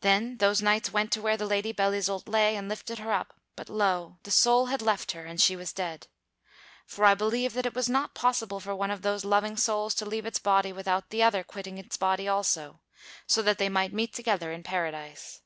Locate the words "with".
10.72-10.88